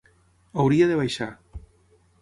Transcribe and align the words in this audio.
Hauria 0.63 0.87
de 0.93 0.97
baixar. 1.03 1.31